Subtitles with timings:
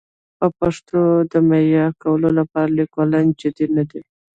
[0.39, 0.99] د پښتو
[1.31, 4.01] د معیاري کولو لپاره لیکوالان جدي نه دي.